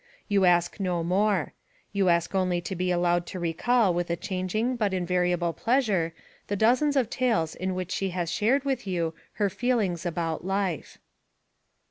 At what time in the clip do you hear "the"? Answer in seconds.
6.47-6.55